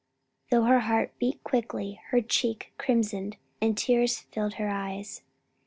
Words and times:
though 0.49 0.63
her 0.63 0.79
heart 0.79 1.13
beat 1.19 1.43
quickly, 1.43 2.01
her 2.07 2.21
cheek 2.21 2.73
crimsoned, 2.79 3.37
and 3.61 3.77
tears 3.77 4.17
filled 4.21 4.55
her 4.55 4.67
eyes. 4.67 5.21